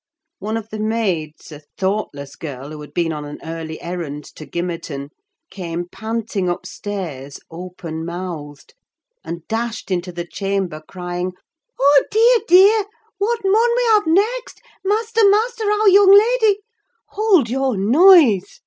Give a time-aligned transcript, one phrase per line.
[0.39, 4.47] One of the maids, a thoughtless girl, who had been on an early errand to
[4.47, 5.09] Gimmerton,
[5.51, 8.73] came panting upstairs, open mouthed,
[9.23, 11.33] and dashed into the chamber, crying:
[11.79, 12.85] "Oh, dear, dear!
[13.19, 14.59] What mun we have next?
[14.83, 16.61] Master, master, our young lady—"
[17.09, 18.59] "Hold your noise!"